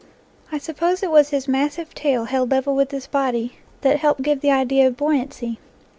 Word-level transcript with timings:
I 0.51 0.57
suppose 0.57 1.03
it 1.03 1.11
was 1.11 1.29
his 1.29 1.47
massive 1.47 1.93
tail 1.93 2.23
held 2.25 2.49
level 2.49 2.75
with 2.75 2.89
his 2.89 3.05
body 3.05 3.57
that 3.81 3.97
helped 3.99 4.23
give 4.23 4.41
the 4.41 4.49
idea 4.49 4.87
of 4.87 4.97
buoyancy. 4.97 5.59